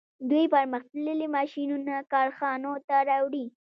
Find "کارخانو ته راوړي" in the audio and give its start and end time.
2.13-3.45